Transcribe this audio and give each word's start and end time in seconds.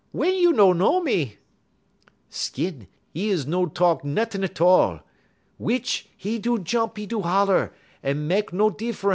wey 0.13 0.31
you 0.35 0.51
no 0.51 0.73
know 0.73 0.99
me?' 0.99 1.37
"Skin, 2.27 2.87
'e 3.15 3.43
no 3.45 3.67
talk 3.67 4.03
nuttin' 4.03 4.41
'tall. 4.51 5.01
Witch 5.59 6.09
'e 6.23 6.39
do 6.39 6.57
jump, 6.57 6.97
'e 6.97 7.05
do 7.05 7.21
holler; 7.21 7.71
à 8.03 8.15
mek 8.15 8.51
no 8.51 8.71
diffran. 8.71 9.09